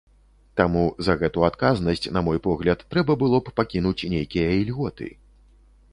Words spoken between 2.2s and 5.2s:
мой погляд, трэба было б пакінуць нейкія ільготы.